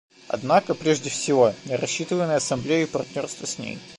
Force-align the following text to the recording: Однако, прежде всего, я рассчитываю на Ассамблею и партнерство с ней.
Однако, 0.27 0.73
прежде 0.73 1.11
всего, 1.11 1.53
я 1.65 1.77
рассчитываю 1.77 2.25
на 2.27 2.37
Ассамблею 2.37 2.87
и 2.87 2.89
партнерство 2.89 3.45
с 3.45 3.59
ней. 3.59 3.77